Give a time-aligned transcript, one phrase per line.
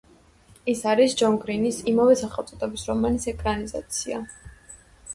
[0.71, 4.27] ის არის ჯონ გრინის ამავე სახელწოდების რომანის ეკრანიზაცია.